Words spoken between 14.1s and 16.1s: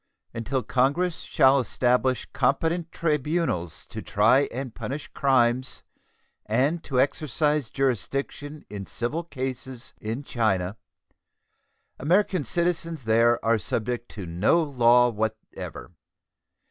no law whatever.